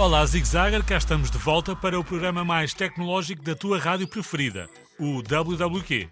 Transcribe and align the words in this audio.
Olá, 0.00 0.24
Zig 0.24 0.48
Zagger, 0.48 0.82
cá 0.82 0.96
estamos 0.96 1.30
de 1.30 1.36
volta 1.36 1.76
para 1.76 2.00
o 2.00 2.02
programa 2.02 2.42
mais 2.42 2.72
tecnológico 2.72 3.42
da 3.42 3.54
tua 3.54 3.78
rádio 3.78 4.08
preferida, 4.08 4.66
o 4.98 5.18
WWQ. 5.18 6.08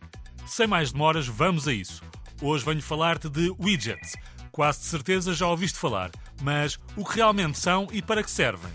Sem 0.46 0.66
mais 0.66 0.92
demoras, 0.92 1.26
vamos 1.26 1.66
a 1.66 1.72
isso. 1.72 2.02
Hoje 2.42 2.66
venho 2.66 2.82
falar-te 2.82 3.30
de 3.30 3.50
widgets. 3.58 4.14
Quase 4.52 4.80
de 4.80 4.84
certeza 4.84 5.32
já 5.32 5.46
ouviste 5.46 5.78
falar, 5.78 6.10
mas 6.42 6.78
o 6.98 7.02
que 7.02 7.14
realmente 7.14 7.58
são 7.58 7.88
e 7.90 8.02
para 8.02 8.22
que 8.22 8.30
servem? 8.30 8.70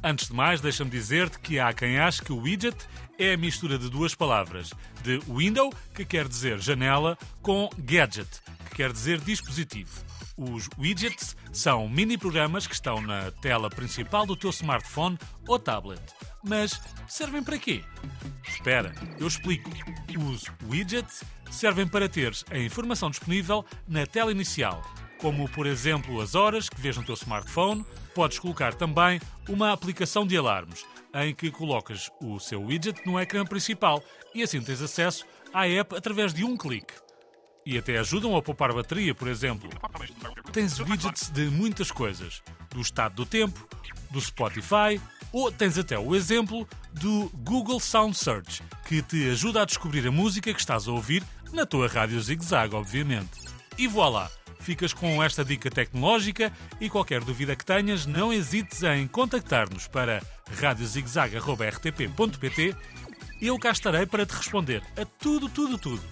Antes 0.00 0.28
de 0.28 0.34
mais, 0.34 0.60
deixa-me 0.60 0.92
dizer-te 0.92 1.40
que 1.40 1.58
há 1.58 1.72
quem 1.72 1.98
ache 1.98 2.22
que 2.22 2.32
o 2.32 2.40
widget 2.40 2.76
é 3.18 3.32
a 3.32 3.36
mistura 3.36 3.76
de 3.76 3.90
duas 3.90 4.14
palavras, 4.14 4.72
de 5.02 5.18
window, 5.28 5.74
que 5.92 6.04
quer 6.04 6.28
dizer 6.28 6.60
janela, 6.60 7.18
com 7.42 7.68
gadget, 7.76 8.30
que 8.66 8.76
quer 8.76 8.92
dizer 8.92 9.18
dispositivo. 9.18 10.06
Os 10.36 10.68
widgets 10.78 11.34
são 11.50 11.88
mini 11.88 12.18
programas 12.18 12.66
que 12.66 12.74
estão 12.74 13.00
na 13.00 13.30
tela 13.30 13.70
principal 13.70 14.26
do 14.26 14.36
teu 14.36 14.50
smartphone 14.50 15.18
ou 15.48 15.58
tablet. 15.58 16.02
Mas 16.44 16.78
servem 17.08 17.42
para 17.42 17.58
quê? 17.58 17.82
Espera, 18.46 18.94
eu 19.18 19.26
explico. 19.26 19.70
Os 20.30 20.44
widgets 20.68 21.24
servem 21.50 21.88
para 21.88 22.06
teres 22.06 22.44
a 22.50 22.58
informação 22.58 23.08
disponível 23.08 23.64
na 23.88 24.04
tela 24.04 24.30
inicial, 24.30 24.82
como 25.18 25.48
por 25.48 25.66
exemplo 25.66 26.20
as 26.20 26.34
horas 26.34 26.68
que 26.68 26.80
vês 26.82 26.98
no 26.98 27.04
teu 27.04 27.14
smartphone. 27.14 27.82
Podes 28.14 28.38
colocar 28.38 28.74
também 28.74 29.18
uma 29.48 29.72
aplicação 29.72 30.26
de 30.26 30.36
alarmes, 30.36 30.84
em 31.14 31.34
que 31.34 31.50
colocas 31.50 32.10
o 32.20 32.38
seu 32.38 32.62
widget 32.62 33.06
no 33.06 33.18
ecrã 33.18 33.42
principal 33.46 34.04
e 34.34 34.42
assim 34.42 34.60
tens 34.60 34.82
acesso 34.82 35.24
à 35.54 35.66
app 35.66 35.96
através 35.96 36.34
de 36.34 36.44
um 36.44 36.58
clique 36.58 37.05
e 37.66 37.76
até 37.76 37.98
ajudam 37.98 38.34
a 38.36 38.40
poupar 38.40 38.72
bateria, 38.72 39.12
por 39.12 39.26
exemplo. 39.26 39.68
Tens 40.52 40.78
widgets 40.78 41.28
de 41.28 41.46
muitas 41.46 41.90
coisas, 41.90 42.40
do 42.70 42.80
estado 42.80 43.16
do 43.16 43.26
tempo, 43.26 43.68
do 44.10 44.20
Spotify, 44.20 45.00
ou 45.32 45.50
tens 45.50 45.76
até 45.76 45.98
o 45.98 46.14
exemplo 46.14 46.68
do 46.92 47.28
Google 47.34 47.80
Sound 47.80 48.16
Search, 48.16 48.62
que 48.86 49.02
te 49.02 49.28
ajuda 49.30 49.62
a 49.62 49.64
descobrir 49.64 50.06
a 50.06 50.12
música 50.12 50.54
que 50.54 50.60
estás 50.60 50.86
a 50.86 50.92
ouvir 50.92 51.24
na 51.52 51.66
tua 51.66 51.88
rádio 51.88 52.20
zig-zag, 52.20 52.72
obviamente. 52.74 53.40
E 53.76 53.88
voilá! 53.88 54.30
Ficas 54.60 54.92
com 54.92 55.20
esta 55.22 55.44
dica 55.44 55.70
tecnológica 55.70 56.52
e 56.80 56.88
qualquer 56.88 57.22
dúvida 57.22 57.54
que 57.54 57.64
tenhas, 57.64 58.06
não 58.06 58.32
hesites 58.32 58.82
em 58.82 59.06
contactar-nos 59.06 59.86
para 59.86 60.20
radiozigzag.rtp.pt 60.60 62.74
eu 63.40 63.58
cá 63.58 63.70
estarei 63.70 64.06
para 64.06 64.24
te 64.24 64.34
responder 64.34 64.82
a 64.96 65.04
tudo, 65.04 65.48
tudo, 65.48 65.76
tudo. 65.76 66.02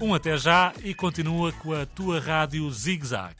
Um 0.00 0.14
até 0.14 0.38
já 0.38 0.72
e 0.82 0.94
continua 0.94 1.52
com 1.52 1.74
a 1.74 1.84
tua 1.84 2.18
rádio 2.18 2.70
Zig 2.70 3.06
Zag. 3.06 3.34